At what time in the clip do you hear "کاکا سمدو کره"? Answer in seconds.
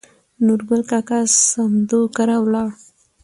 0.91-2.35